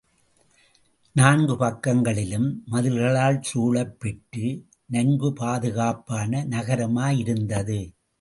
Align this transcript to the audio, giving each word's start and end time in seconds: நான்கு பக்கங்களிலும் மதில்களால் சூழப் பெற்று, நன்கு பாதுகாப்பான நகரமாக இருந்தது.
நான்கு 1.15 1.57
பக்கங்களிலும் 1.57 2.63
மதில்களால் 2.71 3.41
சூழப் 3.41 3.99
பெற்று, 3.99 4.65
நன்கு 4.85 5.33
பாதுகாப்பான 5.33 6.43
நகரமாக 6.45 7.13
இருந்தது. 7.13 7.79